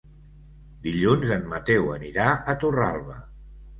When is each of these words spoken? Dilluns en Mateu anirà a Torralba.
Dilluns 0.85 1.33
en 1.37 1.45
Mateu 1.53 1.93
anirà 1.99 2.31
a 2.35 2.57
Torralba. 2.65 3.19